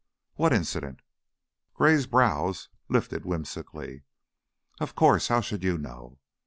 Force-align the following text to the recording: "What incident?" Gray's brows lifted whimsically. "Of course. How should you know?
"What 0.33 0.51
incident?" 0.51 1.03
Gray's 1.75 2.07
brows 2.07 2.69
lifted 2.89 3.23
whimsically. 3.23 4.01
"Of 4.79 4.95
course. 4.95 5.27
How 5.27 5.41
should 5.41 5.61
you 5.63 5.77
know? 5.77 6.17